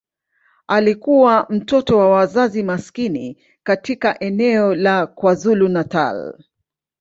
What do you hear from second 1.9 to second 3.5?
wa wazazi maskini